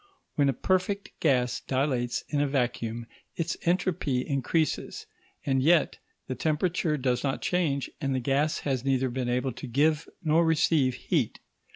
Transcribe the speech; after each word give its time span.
When 0.33 0.49
a 0.49 0.53
perfect 0.53 1.11
gas 1.19 1.59
dilates 1.59 2.23
in 2.27 2.41
a 2.41 2.47
vacuum 2.47 3.05
its 3.35 3.55
entropy 3.65 4.21
increases, 4.25 5.05
and 5.45 5.61
yet 5.61 5.99
the 6.25 6.33
temperature 6.33 6.97
does 6.97 7.23
not 7.23 7.43
change, 7.43 7.87
and 8.01 8.15
the 8.15 8.19
gas 8.19 8.61
has 8.61 8.83
neither 8.83 9.09
been 9.11 9.29
able 9.29 9.51
to 9.51 9.67
give 9.67 10.09
nor 10.23 10.43
receive 10.43 10.95
heat. 10.95 11.37